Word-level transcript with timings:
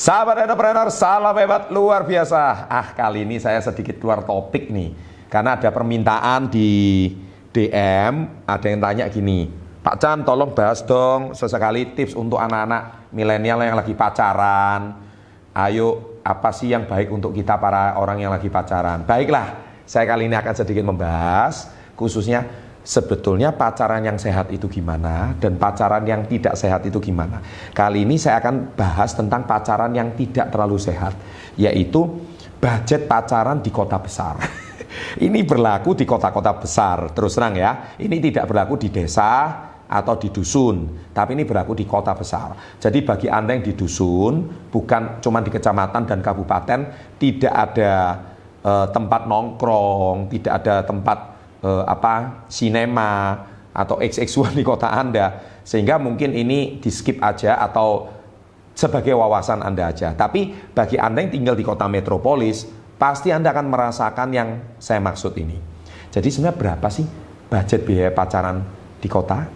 Sahabat 0.00 0.48
entrepreneur, 0.48 0.88
salam 0.88 1.36
hebat 1.36 1.68
luar 1.68 2.08
biasa. 2.08 2.72
Ah, 2.72 2.96
kali 2.96 3.28
ini 3.28 3.36
saya 3.36 3.60
sedikit 3.60 4.00
keluar 4.00 4.24
topik 4.24 4.72
nih. 4.72 4.96
Karena 5.28 5.60
ada 5.60 5.68
permintaan 5.68 6.48
di 6.48 7.12
DM, 7.52 8.24
ada 8.48 8.64
yang 8.64 8.80
tanya 8.80 9.04
gini. 9.12 9.52
Pak 9.84 10.00
Chan, 10.00 10.24
tolong 10.24 10.56
bahas 10.56 10.80
dong 10.88 11.36
sesekali 11.36 11.92
tips 11.92 12.16
untuk 12.16 12.40
anak-anak 12.40 13.12
milenial 13.12 13.60
yang 13.60 13.76
lagi 13.76 13.92
pacaran. 13.92 14.96
Ayo, 15.52 16.16
apa 16.24 16.48
sih 16.48 16.72
yang 16.72 16.88
baik 16.88 17.12
untuk 17.12 17.36
kita 17.36 17.60
para 17.60 18.00
orang 18.00 18.24
yang 18.24 18.32
lagi 18.32 18.48
pacaran? 18.48 19.04
Baiklah, 19.04 19.52
saya 19.84 20.08
kali 20.08 20.32
ini 20.32 20.36
akan 20.40 20.54
sedikit 20.56 20.88
membahas 20.88 21.68
khususnya 21.92 22.48
sebetulnya 22.80 23.52
pacaran 23.52 24.00
yang 24.00 24.16
sehat 24.16 24.48
itu 24.50 24.66
gimana 24.66 25.36
dan 25.36 25.60
pacaran 25.60 26.04
yang 26.04 26.24
tidak 26.24 26.56
sehat 26.56 26.84
itu 26.88 26.98
gimana. 26.98 27.40
Kali 27.76 28.08
ini 28.08 28.16
saya 28.16 28.40
akan 28.40 28.74
bahas 28.76 29.12
tentang 29.12 29.44
pacaran 29.44 29.92
yang 29.92 30.16
tidak 30.16 30.48
terlalu 30.48 30.80
sehat, 30.80 31.12
yaitu 31.60 32.08
budget 32.60 33.04
pacaran 33.04 33.60
di 33.60 33.70
kota 33.72 34.00
besar. 34.00 34.40
ini 35.26 35.44
berlaku 35.44 35.96
di 35.96 36.04
kota-kota 36.08 36.56
besar, 36.56 37.12
terus 37.12 37.36
terang 37.36 37.56
ya. 37.56 37.96
Ini 38.00 38.16
tidak 38.20 38.48
berlaku 38.48 38.80
di 38.80 38.88
desa 38.88 39.30
atau 39.90 40.14
di 40.14 40.30
dusun, 40.30 41.10
tapi 41.10 41.34
ini 41.34 41.42
berlaku 41.42 41.74
di 41.74 41.82
kota 41.82 42.14
besar. 42.14 42.78
Jadi 42.78 43.02
bagi 43.02 43.26
Anda 43.26 43.58
yang 43.58 43.66
di 43.66 43.74
dusun, 43.74 44.46
bukan 44.70 45.18
cuma 45.18 45.42
di 45.42 45.50
kecamatan 45.50 46.06
dan 46.06 46.22
kabupaten, 46.22 46.80
tidak 47.18 47.50
ada 47.50 47.92
uh, 48.62 48.86
tempat 48.94 49.26
nongkrong, 49.26 50.30
tidak 50.30 50.62
ada 50.62 50.86
tempat 50.86 51.39
eh, 51.64 51.84
apa 51.86 52.46
sinema 52.50 53.46
atau 53.70 54.02
XX1 54.02 54.58
di 54.58 54.64
kota 54.66 54.90
Anda 54.90 55.60
sehingga 55.62 56.02
mungkin 56.02 56.34
ini 56.34 56.82
di 56.82 56.90
skip 56.90 57.22
aja 57.22 57.60
atau 57.62 58.10
sebagai 58.74 59.12
wawasan 59.12 59.60
Anda 59.60 59.92
aja. 59.92 60.16
Tapi 60.16 60.72
bagi 60.72 60.96
Anda 60.96 61.20
yang 61.20 61.32
tinggal 61.32 61.54
di 61.54 61.64
kota 61.66 61.84
metropolis, 61.86 62.64
pasti 62.96 63.28
Anda 63.28 63.52
akan 63.52 63.66
merasakan 63.68 64.28
yang 64.32 64.48
saya 64.80 65.04
maksud 65.04 65.36
ini. 65.36 65.56
Jadi 66.10 66.28
sebenarnya 66.32 66.58
berapa 66.58 66.88
sih 66.90 67.06
budget 67.46 67.86
biaya 67.86 68.10
pacaran 68.10 68.64
di 68.98 69.06
kota? 69.06 69.46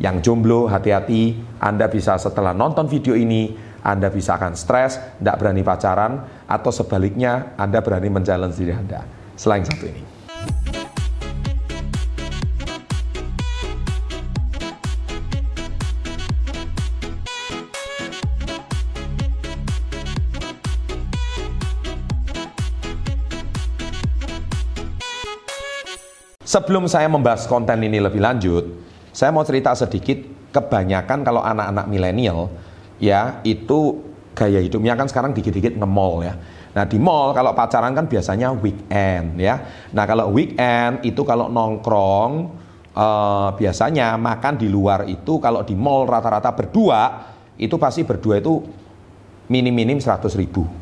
Yang 0.00 0.32
jomblo 0.32 0.64
hati-hati, 0.64 1.36
Anda 1.60 1.92
bisa 1.92 2.16
setelah 2.16 2.56
nonton 2.56 2.88
video 2.88 3.12
ini, 3.12 3.52
Anda 3.84 4.08
bisa 4.08 4.40
akan 4.40 4.56
stres, 4.56 4.96
tidak 5.20 5.36
berani 5.36 5.60
pacaran, 5.60 6.24
atau 6.48 6.72
sebaliknya 6.72 7.52
Anda 7.60 7.84
berani 7.84 8.08
menjalan 8.08 8.48
diri 8.48 8.72
Anda. 8.72 9.04
Selain 9.36 9.60
satu 9.60 9.84
ini. 9.84 10.19
Sebelum 26.50 26.90
saya 26.90 27.06
membahas 27.06 27.46
konten 27.46 27.78
ini 27.78 28.02
lebih 28.02 28.18
lanjut, 28.18 28.66
saya 29.14 29.30
mau 29.30 29.46
cerita 29.46 29.70
sedikit 29.78 30.18
kebanyakan 30.50 31.22
kalau 31.22 31.46
anak-anak 31.46 31.86
milenial 31.86 32.50
ya 32.98 33.38
itu 33.46 34.02
gaya 34.34 34.58
hidupnya 34.58 34.98
kan 34.98 35.06
sekarang 35.06 35.30
dikit-dikit 35.30 35.78
nge-mall 35.78 36.26
ya. 36.26 36.34
Nah 36.74 36.90
di 36.90 36.98
mall 36.98 37.30
kalau 37.38 37.54
pacaran 37.54 37.94
kan 37.94 38.10
biasanya 38.10 38.50
weekend 38.50 39.38
ya. 39.38 39.62
Nah 39.94 40.02
kalau 40.10 40.34
weekend 40.34 41.06
itu 41.06 41.22
kalau 41.22 41.46
nongkrong 41.46 42.50
eh, 42.98 43.48
biasanya 43.54 44.18
makan 44.18 44.58
di 44.58 44.66
luar 44.66 45.06
itu 45.06 45.38
kalau 45.38 45.62
di 45.62 45.78
mall 45.78 46.10
rata-rata 46.10 46.50
berdua 46.50 47.30
itu 47.62 47.78
pasti 47.78 48.02
berdua 48.02 48.42
itu 48.42 48.58
minim-minim 49.46 50.02
100 50.02 50.26
ribu. 50.34 50.79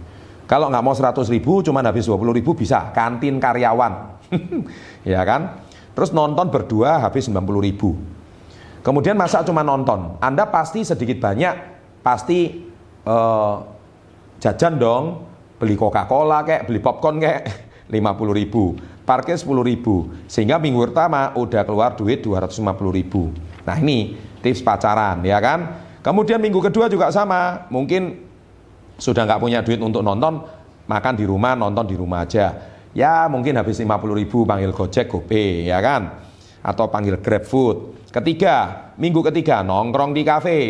Kalau 0.48 0.72
nggak 0.72 0.80
mau 0.80 0.96
100 0.96 1.28
ribu 1.28 1.60
cuma 1.60 1.84
habis 1.84 2.08
20 2.08 2.32
ribu 2.32 2.56
bisa 2.56 2.88
kantin 2.96 3.36
karyawan 3.36 4.16
ya 5.04 5.20
kan? 5.28 5.60
Terus 5.92 6.16
nonton 6.16 6.48
berdua 6.48 7.04
habis 7.04 7.28
90 7.28 7.36
ribu. 7.60 7.92
Kemudian 8.80 9.18
masa 9.18 9.44
cuma 9.44 9.60
nonton? 9.60 10.16
Anda 10.24 10.48
pasti 10.48 10.86
sedikit 10.86 11.20
banyak, 11.20 11.54
pasti 12.00 12.64
uh, 13.04 13.60
jajan 14.40 14.80
dong, 14.80 15.04
beli 15.60 15.74
Coca-Cola 15.76 16.46
kayak, 16.46 16.70
beli 16.70 16.80
popcorn 16.80 17.20
kayak 17.20 17.42
50 17.90 17.98
ribu, 18.40 18.78
parkir 19.04 19.36
10 19.36 19.50
ribu. 19.60 20.08
Sehingga 20.30 20.56
minggu 20.56 20.88
pertama 20.88 21.34
udah 21.36 21.66
keluar 21.66 21.92
duit 21.98 22.24
250 22.24 22.64
ribu. 22.94 23.34
Nah 23.66 23.76
ini 23.76 24.16
tips 24.40 24.64
pacaran 24.64 25.20
ya 25.26 25.42
kan? 25.42 25.84
Kemudian 26.00 26.40
minggu 26.40 26.62
kedua 26.62 26.86
juga 26.86 27.10
sama, 27.10 27.68
mungkin 27.68 28.27
sudah 28.98 29.22
nggak 29.24 29.40
punya 29.40 29.62
duit 29.62 29.78
untuk 29.78 30.02
nonton, 30.02 30.42
makan 30.90 31.14
di 31.14 31.24
rumah, 31.24 31.54
nonton 31.54 31.86
di 31.86 31.94
rumah 31.94 32.26
aja 32.26 32.76
ya 32.96 33.30
mungkin 33.30 33.54
habis 33.58 33.80
50 33.80 33.86
ribu 34.18 34.42
panggil 34.42 34.74
Gojek, 34.74 35.06
GoPay, 35.06 35.68
ya 35.68 35.78
kan? 35.78 36.26
Atau 36.66 36.90
panggil 36.90 37.22
GrabFood. 37.22 38.10
Ketiga, 38.10 38.90
minggu 38.98 39.20
ketiga 39.30 39.62
nongkrong 39.62 40.16
di 40.16 40.22
kafe, 40.24 40.60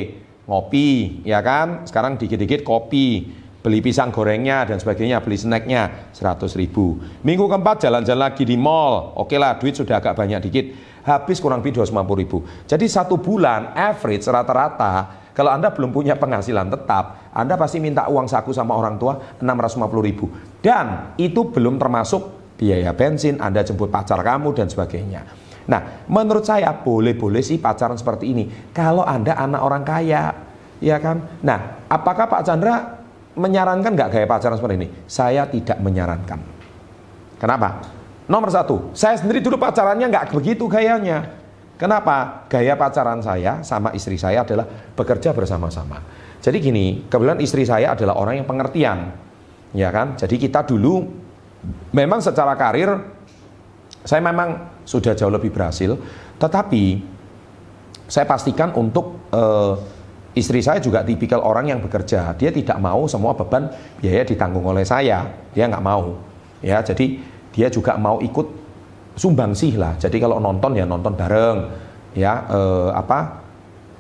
ngopi, 0.44 1.22
ya 1.25 1.41
kan? 1.41 1.88
Sekarang 1.88 2.19
dikit-dikit 2.19 2.67
kopi, 2.67 3.31
beli 3.62 3.81
pisang 3.81 4.11
gorengnya 4.11 4.69
dan 4.69 4.77
sebagainya, 4.77 5.22
beli 5.25 5.38
snacknya 5.38 6.12
100 6.12 6.61
ribu. 6.61 7.00
Minggu 7.25 7.47
keempat 7.49 7.88
jalan-jalan 7.88 8.22
lagi 8.28 8.44
di 8.44 8.59
mall, 8.59 9.17
oke 9.17 9.38
lah 9.38 9.56
duit 9.56 9.78
sudah 9.78 10.03
agak 10.03 10.19
banyak 10.19 10.44
dikit, 10.50 10.67
habis 11.06 11.41
kurang 11.41 11.65
lebih 11.65 11.81
250 11.81 12.21
ribu. 12.21 12.38
Jadi 12.69 12.84
satu 12.91 13.17
bulan 13.17 13.72
average 13.72 14.27
rata-rata 14.28 14.93
kalau 15.38 15.54
Anda 15.54 15.71
belum 15.71 15.94
punya 15.94 16.19
penghasilan 16.19 16.66
tetap, 16.66 17.31
Anda 17.31 17.54
pasti 17.54 17.78
minta 17.78 18.10
uang 18.10 18.26
saku 18.26 18.50
sama 18.50 18.75
orang 18.75 18.99
tua 18.99 19.38
650 19.38 20.03
ribu. 20.03 20.26
Dan 20.59 21.15
itu 21.15 21.54
belum 21.54 21.78
termasuk 21.78 22.54
biaya 22.59 22.91
bensin, 22.91 23.38
Anda 23.38 23.62
jemput 23.62 23.87
pacar 23.87 24.19
kamu 24.19 24.50
dan 24.59 24.66
sebagainya. 24.66 25.22
Nah, 25.71 26.03
menurut 26.10 26.43
saya 26.43 26.75
boleh-boleh 26.75 27.38
sih 27.38 27.62
pacaran 27.62 27.94
seperti 27.94 28.34
ini. 28.34 28.50
Kalau 28.75 29.06
Anda 29.06 29.38
anak 29.38 29.62
orang 29.62 29.87
kaya, 29.87 30.34
ya 30.82 30.99
kan? 30.99 31.22
Nah, 31.47 31.87
apakah 31.87 32.26
Pak 32.26 32.43
Chandra 32.43 32.99
menyarankan 33.38 33.94
nggak 33.94 34.10
gaya 34.10 34.26
pacaran 34.26 34.59
seperti 34.59 34.75
ini? 34.75 34.88
Saya 35.06 35.47
tidak 35.47 35.78
menyarankan. 35.78 36.43
Kenapa? 37.38 37.87
Nomor 38.26 38.50
satu, 38.50 38.91
saya 38.91 39.15
sendiri 39.15 39.38
dulu 39.38 39.55
pacarannya 39.55 40.10
nggak 40.10 40.34
begitu 40.34 40.66
gayanya. 40.66 41.38
Kenapa? 41.78 42.50
Gaya 42.50 42.75
pacaran 42.75 43.22
saya 43.22 43.62
sama 43.62 43.94
istri 43.94 44.19
saya 44.19 44.43
adalah 44.43 44.66
bekerja 44.99 45.31
bersama-sama. 45.31 46.03
Jadi 46.43 46.59
gini, 46.59 47.06
kebetulan 47.06 47.39
istri 47.39 47.62
saya 47.62 47.94
adalah 47.94 48.19
orang 48.19 48.43
yang 48.43 48.47
pengertian. 48.50 49.15
Ya 49.71 49.94
kan? 49.94 50.19
Jadi 50.19 50.43
kita 50.43 50.67
dulu 50.67 51.06
memang 51.94 52.19
secara 52.19 52.59
karir 52.59 52.91
saya 54.03 54.22
memang 54.25 54.83
sudah 54.83 55.15
jauh 55.15 55.31
lebih 55.31 55.55
berhasil, 55.55 55.94
tetapi 56.41 57.03
saya 58.09 58.25
pastikan 58.25 58.72
untuk 58.72 59.28
uh, 59.31 59.77
istri 60.33 60.65
saya 60.65 60.81
juga 60.81 61.05
tipikal 61.05 61.44
orang 61.44 61.71
yang 61.77 61.81
bekerja. 61.84 62.33
Dia 62.34 62.50
tidak 62.50 62.81
mau 62.81 63.05
semua 63.05 63.37
beban 63.37 63.69
biaya 64.00 64.25
ditanggung 64.25 64.65
oleh 64.65 64.83
saya. 64.83 65.28
Dia 65.53 65.69
nggak 65.69 65.84
mau. 65.84 66.17
Ya, 66.65 66.81
jadi 66.83 67.21
dia 67.53 67.69
juga 67.69 67.94
mau 68.00 68.19
ikut 68.22 68.68
sumbang 69.19 69.53
sih 69.53 69.75
lah. 69.75 69.99
Jadi 69.99 70.23
kalau 70.23 70.39
nonton 70.39 70.79
ya 70.79 70.87
nonton 70.87 71.19
bareng, 71.19 71.59
ya 72.15 72.47
eh, 72.47 72.91
apa 72.95 73.43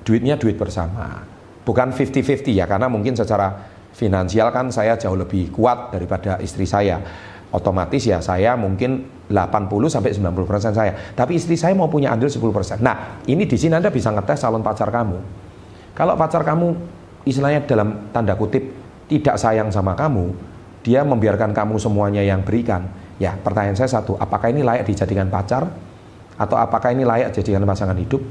duitnya 0.06 0.38
duit 0.38 0.54
bersama. 0.54 1.26
Bukan 1.66 1.92
50-50 1.92 2.56
ya, 2.56 2.64
karena 2.64 2.88
mungkin 2.88 3.12
secara 3.12 3.52
finansial 3.92 4.48
kan 4.54 4.72
saya 4.72 4.96
jauh 4.96 5.18
lebih 5.18 5.52
kuat 5.52 5.92
daripada 5.92 6.40
istri 6.40 6.64
saya. 6.64 7.02
Otomatis 7.48 8.04
ya 8.04 8.20
saya 8.20 8.56
mungkin 8.60 9.08
80 9.28 9.88
sampai 9.88 10.12
90 10.16 10.48
persen 10.48 10.72
saya. 10.72 10.92
Tapi 11.12 11.36
istri 11.36 11.56
saya 11.56 11.76
mau 11.76 11.88
punya 11.88 12.12
andil 12.12 12.28
10 12.28 12.40
persen. 12.52 12.78
Nah 12.80 13.20
ini 13.24 13.44
di 13.44 13.56
sini 13.56 13.76
Anda 13.76 13.92
bisa 13.92 14.12
ngetes 14.12 14.44
calon 14.44 14.64
pacar 14.64 14.88
kamu. 14.88 15.16
Kalau 15.96 16.14
pacar 16.16 16.44
kamu 16.44 16.76
istilahnya 17.24 17.64
dalam 17.64 18.12
tanda 18.12 18.36
kutip 18.36 18.64
tidak 19.08 19.40
sayang 19.40 19.72
sama 19.72 19.96
kamu, 19.96 20.32
dia 20.84 21.04
membiarkan 21.04 21.56
kamu 21.56 21.80
semuanya 21.80 22.20
yang 22.20 22.44
berikan, 22.44 22.88
Ya, 23.18 23.34
pertanyaan 23.34 23.74
saya 23.74 23.90
satu, 23.90 24.14
apakah 24.14 24.54
ini 24.54 24.62
layak 24.62 24.86
dijadikan 24.86 25.26
pacar 25.26 25.66
atau 26.38 26.54
apakah 26.54 26.94
ini 26.94 27.02
layak 27.02 27.34
dijadikan 27.34 27.66
pasangan 27.66 27.98
hidup? 27.98 28.22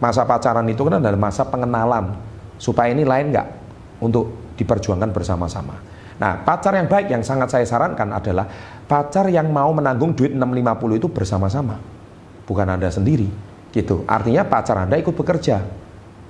Masa 0.00 0.24
pacaran 0.24 0.64
itu 0.64 0.80
kan 0.84 0.96
adalah 0.96 1.20
masa 1.20 1.44
pengenalan 1.44 2.16
supaya 2.56 2.88
ini 2.90 3.04
lain 3.04 3.36
nggak 3.36 3.48
untuk 4.00 4.56
diperjuangkan 4.56 5.12
bersama-sama. 5.12 5.76
Nah, 6.16 6.40
pacar 6.40 6.72
yang 6.78 6.88
baik 6.88 7.10
yang 7.10 7.20
sangat 7.26 7.52
saya 7.52 7.66
sarankan 7.68 8.14
adalah 8.14 8.46
pacar 8.86 9.28
yang 9.28 9.50
mau 9.50 9.74
menanggung 9.74 10.14
duit 10.14 10.32
650 10.32 11.00
itu 11.00 11.08
bersama-sama. 11.10 11.76
Bukan 12.48 12.68
Anda 12.68 12.88
sendiri, 12.88 13.28
gitu. 13.74 14.06
Artinya 14.06 14.46
pacar 14.46 14.78
Anda 14.78 14.96
ikut 15.00 15.12
bekerja, 15.12 15.64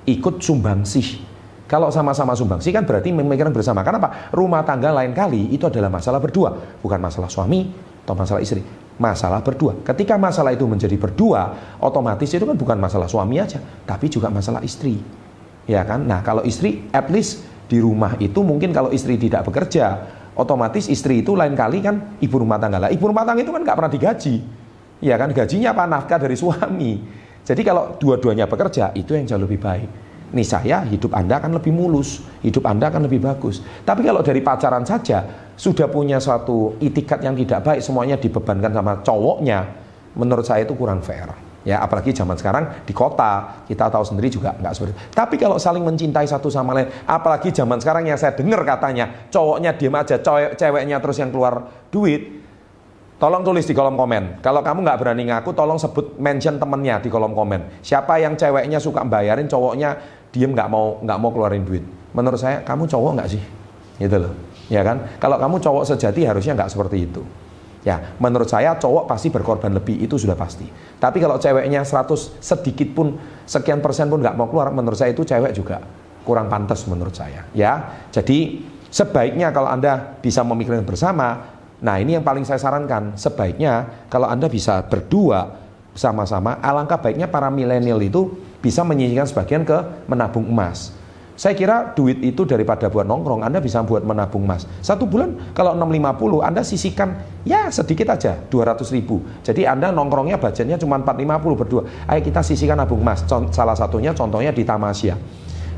ikut 0.09 0.41
sumbangsih 0.41 1.34
kalau 1.65 1.89
sama-sama 1.89 2.37
sumbangsi 2.37 2.69
kan 2.71 2.85
berarti 2.85 3.09
memikirkan 3.09 3.53
bersama. 3.53 3.81
Kenapa? 3.81 4.29
Rumah 4.37 4.63
tangga 4.69 4.93
lain 4.93 5.17
kali 5.17 5.49
itu 5.49 5.65
adalah 5.65 5.89
masalah 5.89 6.21
berdua, 6.21 6.79
bukan 6.85 7.01
masalah 7.01 7.33
suami 7.33 7.73
atau 8.05 8.13
masalah 8.13 8.45
istri. 8.45 8.61
Masalah 8.95 9.41
berdua. 9.43 9.81
Ketika 9.83 10.15
masalah 10.21 10.55
itu 10.55 10.69
menjadi 10.69 10.95
berdua, 10.95 11.75
otomatis 11.83 12.31
itu 12.31 12.45
kan 12.45 12.55
bukan 12.55 12.79
masalah 12.79 13.09
suami 13.11 13.41
aja, 13.43 13.59
tapi 13.89 14.07
juga 14.13 14.31
masalah 14.31 14.63
istri. 14.63 15.01
Ya 15.65 15.83
kan? 15.83 16.05
Nah, 16.05 16.21
kalau 16.21 16.45
istri 16.45 16.85
at 16.93 17.09
least 17.09 17.55
Di 17.65 17.81
rumah 17.81 18.13
itu 18.21 18.45
mungkin 18.45 18.77
kalau 18.77 18.93
istri 18.93 19.17
tidak 19.17 19.49
bekerja, 19.49 20.05
otomatis 20.37 20.85
istri 20.93 21.25
itu 21.25 21.33
lain 21.33 21.57
kali 21.57 21.81
kan 21.81 22.21
ibu 22.21 22.37
rumah 22.37 22.61
tangga 22.61 22.77
lah. 22.77 22.91
Ibu 22.93 23.09
rumah 23.09 23.25
tangga 23.25 23.41
itu 23.41 23.53
kan 23.57 23.65
nggak 23.65 23.77
pernah 23.81 23.93
digaji. 23.93 24.35
Ya 25.01 25.17
kan 25.17 25.33
gajinya 25.33 25.73
apa 25.73 25.89
nafkah 25.89 26.21
dari 26.21 26.37
suami. 26.37 27.01
Jadi 27.45 27.61
kalau 27.65 27.97
dua-duanya 27.97 28.45
bekerja 28.45 28.93
itu 28.93 29.17
yang 29.17 29.25
jauh 29.25 29.41
lebih 29.41 29.61
baik. 29.61 30.04
Nih 30.33 30.47
saya 30.47 30.83
hidup 30.89 31.13
Anda 31.13 31.37
akan 31.43 31.61
lebih 31.61 31.75
mulus, 31.75 32.25
hidup 32.41 32.65
Anda 32.65 32.89
akan 32.89 33.05
lebih 33.05 33.21
bagus. 33.21 33.61
Tapi 33.85 34.01
kalau 34.07 34.25
dari 34.25 34.41
pacaran 34.41 34.87
saja 34.87 35.51
sudah 35.55 35.87
punya 35.87 36.19
suatu 36.19 36.81
itikat 36.81 37.21
yang 37.23 37.37
tidak 37.37 37.61
baik, 37.63 37.81
semuanya 37.85 38.17
dibebankan 38.17 38.73
sama 38.73 38.93
cowoknya, 39.05 39.59
menurut 40.19 40.43
saya 40.47 40.65
itu 40.65 40.75
kurang 40.75 41.05
fair. 41.05 41.31
Ya, 41.65 41.81
apalagi 41.81 42.13
zaman 42.13 42.37
sekarang 42.37 42.85
di 42.85 42.93
kota, 42.93 43.65
kita 43.65 43.89
tahu 43.89 44.05
sendiri 44.05 44.29
juga 44.29 44.53
nggak 44.53 44.73
seperti 44.77 44.93
itu. 44.93 45.01
Tapi 45.17 45.35
kalau 45.41 45.57
saling 45.57 45.81
mencintai 45.81 46.29
satu 46.29 46.53
sama 46.53 46.77
lain, 46.77 46.93
apalagi 47.09 47.49
zaman 47.57 47.81
sekarang 47.81 48.05
yang 48.05 48.21
saya 48.21 48.37
dengar 48.37 48.61
katanya, 48.69 49.29
cowoknya 49.33 49.73
diem 49.73 49.97
aja, 49.97 50.21
cewek, 50.21 50.61
ceweknya 50.61 51.01
terus 51.01 51.17
yang 51.25 51.33
keluar 51.33 51.65
duit, 51.89 52.45
tolong 53.25 53.41
tulis 53.41 53.65
di 53.65 53.73
kolom 53.73 53.97
komen. 53.97 54.45
Kalau 54.45 54.61
kamu 54.61 54.85
nggak 54.85 54.99
berani 55.01 55.25
ngaku, 55.33 55.57
tolong 55.57 55.81
sebut 55.81 56.21
mention 56.21 56.61
temennya 56.61 57.01
di 57.01 57.09
kolom 57.09 57.33
komen. 57.33 57.81
Siapa 57.81 58.21
yang 58.21 58.37
ceweknya 58.37 58.77
suka 58.77 59.01
bayarin, 59.01 59.49
cowoknya 59.49 59.97
diem 60.29 60.53
nggak 60.53 60.69
mau 60.69 61.01
nggak 61.01 61.19
mau 61.25 61.33
keluarin 61.33 61.65
duit. 61.65 61.81
Menurut 62.13 62.37
saya, 62.37 62.61
kamu 62.61 62.85
cowok 62.85 63.11
nggak 63.17 63.29
sih? 63.33 63.41
Gitu 63.97 64.17
loh, 64.21 64.37
ya 64.69 64.85
kan? 64.85 65.17
Kalau 65.17 65.41
kamu 65.41 65.57
cowok 65.57 65.97
sejati 65.97 66.29
harusnya 66.29 66.53
nggak 66.53 66.69
seperti 66.69 67.09
itu. 67.09 67.25
Ya, 67.81 68.13
menurut 68.21 68.49
saya 68.49 68.77
cowok 68.77 69.09
pasti 69.09 69.33
berkorban 69.33 69.73
lebih 69.73 70.05
itu 70.05 70.21
sudah 70.21 70.37
pasti. 70.37 70.69
Tapi 71.01 71.17
kalau 71.17 71.41
ceweknya 71.41 71.81
100 71.81 72.45
sedikit 72.45 72.93
pun 72.93 73.17
sekian 73.49 73.81
persen 73.81 74.13
pun 74.13 74.21
nggak 74.21 74.37
mau 74.37 74.53
keluar, 74.53 74.69
menurut 74.69 75.01
saya 75.01 75.17
itu 75.17 75.25
cewek 75.25 75.57
juga 75.57 75.81
kurang 76.29 76.53
pantas 76.53 76.85
menurut 76.89 77.17
saya. 77.17 77.49
Ya, 77.57 78.05
jadi 78.13 78.61
sebaiknya 78.93 79.49
kalau 79.49 79.73
anda 79.73 80.17
bisa 80.21 80.45
memikirkan 80.45 80.85
bersama, 80.85 81.54
nah 81.85 82.01
ini 82.01 82.17
yang 82.17 82.25
paling 82.25 82.49
saya 82.49 82.57
sarankan, 82.57 83.15
sebaiknya 83.21 84.09
kalau 84.09 84.25
anda 84.25 84.49
bisa 84.49 84.81
berdua 84.89 85.61
sama-sama, 85.93 86.59
alangkah 86.65 86.99
baiknya 86.99 87.29
para 87.31 87.53
milenial 87.53 88.01
itu 88.03 88.35
bisa 88.65 88.81
menyisihkan 88.83 89.29
sebagian 89.29 89.63
ke 89.63 90.09
menabung 90.09 90.49
emas. 90.49 91.05
Saya 91.35 91.59
kira 91.59 91.91
duit 91.99 92.23
itu 92.23 92.47
daripada 92.47 92.87
buat 92.87 93.03
nongkrong, 93.11 93.43
Anda 93.43 93.59
bisa 93.59 93.83
buat 93.83 94.07
menabung 94.07 94.47
emas. 94.47 94.71
Satu 94.79 95.03
bulan 95.03 95.35
kalau 95.51 95.75
650, 95.75 96.47
Anda 96.47 96.63
sisihkan 96.63 97.11
ya 97.43 97.67
sedikit 97.75 98.15
aja, 98.15 98.39
200 98.39 98.87
ribu. 98.95 99.19
Jadi 99.43 99.67
Anda 99.67 99.91
nongkrongnya 99.91 100.39
budgetnya 100.39 100.79
cuma 100.79 101.03
450 101.03 101.59
berdua. 101.59 101.83
Ayo 102.07 102.23
kita 102.23 102.39
sisihkan 102.39 102.79
nabung 102.79 103.03
emas. 103.03 103.27
Salah 103.51 103.75
satunya 103.75 104.15
contohnya 104.15 104.55
di 104.55 104.63
Tamasya. 104.63 105.19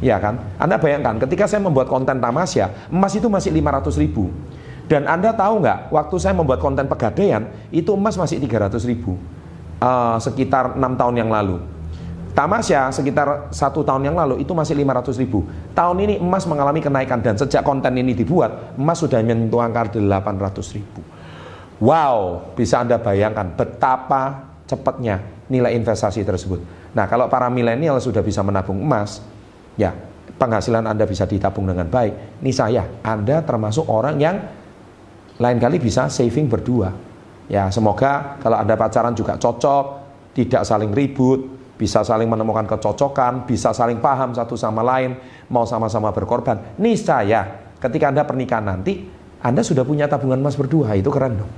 Ya 0.05 0.21
kan? 0.21 0.61
Anda 0.61 0.77
bayangkan 0.77 1.17
ketika 1.25 1.49
saya 1.49 1.65
membuat 1.65 1.89
konten 1.89 2.21
Tamasya, 2.21 2.93
emas 2.93 3.17
itu 3.17 3.33
masih 3.33 3.49
500 3.57 3.97
ribu. 3.97 4.29
Dan 4.87 5.11
Anda 5.11 5.35
tahu 5.35 5.67
nggak, 5.67 5.91
waktu 5.91 6.17
saya 6.23 6.35
membuat 6.39 6.63
konten 6.63 6.87
pegadaian, 6.87 7.51
itu 7.75 7.91
emas 7.95 8.15
masih 8.15 8.39
300 8.39 8.79
ribu. 8.87 9.19
Uh, 9.77 10.17
sekitar 10.23 10.79
enam 10.79 10.95
tahun 10.95 11.27
yang 11.27 11.31
lalu. 11.31 11.59
Tamasya 12.37 12.93
sekitar 12.93 13.49
satu 13.49 13.81
tahun 13.81 14.13
yang 14.13 14.17
lalu 14.17 14.45
itu 14.45 14.53
masih 14.53 14.77
500 14.77 15.21
ribu. 15.25 15.49
Tahun 15.73 15.97
ini 15.97 16.21
emas 16.21 16.45
mengalami 16.45 16.85
kenaikan 16.85 17.25
dan 17.25 17.33
sejak 17.33 17.65
konten 17.65 17.97
ini 17.97 18.13
dibuat, 18.13 18.77
emas 18.77 19.01
sudah 19.01 19.25
menyentuh 19.25 19.61
angka 19.65 19.97
800 19.97 20.77
ribu. 20.77 21.01
Wow, 21.81 22.53
bisa 22.53 22.85
Anda 22.85 23.01
bayangkan 23.01 23.57
betapa 23.57 24.53
cepatnya 24.69 25.21
nilai 25.49 25.77
investasi 25.81 26.29
tersebut. 26.29 26.61
Nah, 26.93 27.09
kalau 27.09 27.29
para 27.29 27.49
milenial 27.49 27.97
sudah 28.01 28.21
bisa 28.21 28.45
menabung 28.45 28.85
emas, 28.85 29.25
ya 29.81 29.97
penghasilan 30.37 30.85
Anda 30.85 31.09
bisa 31.09 31.25
ditabung 31.25 31.65
dengan 31.65 31.89
baik. 31.89 32.45
Ini 32.45 32.53
saya, 32.53 32.85
Anda 33.01 33.41
termasuk 33.45 33.89
orang 33.89 34.21
yang 34.21 34.37
lain 35.37 35.59
kali 35.61 35.77
bisa 35.77 36.09
saving 36.09 36.49
berdua. 36.49 36.93
Ya, 37.47 37.71
semoga 37.71 38.41
kalau 38.43 38.59
Anda 38.59 38.75
pacaran 38.75 39.15
juga 39.15 39.39
cocok, 39.39 39.85
tidak 40.35 40.67
saling 40.67 40.91
ribut, 40.91 41.47
bisa 41.77 42.03
saling 42.03 42.27
menemukan 42.27 42.67
kecocokan, 42.67 43.45
bisa 43.47 43.71
saling 43.71 44.01
paham 44.03 44.33
satu 44.33 44.57
sama 44.57 44.83
lain, 44.83 45.15
mau 45.53 45.63
sama-sama 45.69 46.11
berkorban. 46.11 46.75
Niscaya 46.81 47.73
ketika 47.79 48.11
Anda 48.11 48.25
pernikahan 48.27 48.67
nanti, 48.67 49.07
Anda 49.45 49.63
sudah 49.63 49.87
punya 49.87 50.11
tabungan 50.11 50.41
emas 50.41 50.59
berdua, 50.59 50.97
itu 50.99 51.13
keren 51.13 51.39
dong. 51.39 51.53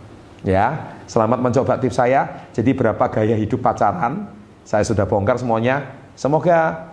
Ya, 0.47 0.95
selamat 1.11 1.39
mencoba 1.43 1.83
tips 1.83 1.99
saya. 1.99 2.47
Jadi 2.55 2.71
berapa 2.77 3.11
gaya 3.11 3.35
hidup 3.35 3.59
pacaran? 3.59 4.31
Saya 4.63 4.85
sudah 4.85 5.09
bongkar 5.09 5.41
semuanya. 5.41 5.83
Semoga 6.15 6.91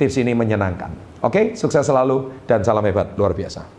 tips 0.00 0.16
ini 0.22 0.32
menyenangkan. 0.32 0.92
Oke, 1.20 1.58
sukses 1.58 1.84
selalu 1.84 2.46
dan 2.46 2.62
salam 2.62 2.84
hebat 2.86 3.12
luar 3.18 3.36
biasa. 3.36 3.75